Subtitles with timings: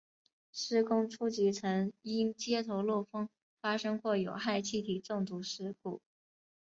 [0.51, 3.29] 施工初期曾因接头漏风
[3.61, 6.01] 发生过有害气体中毒事故。